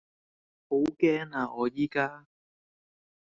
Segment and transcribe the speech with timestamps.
[0.03, 0.07] 好驚呀
[1.53, 2.25] 我宜家